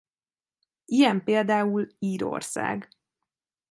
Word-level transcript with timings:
Ilyen 0.85 1.23
például 1.23 1.87
Írország. 1.99 2.89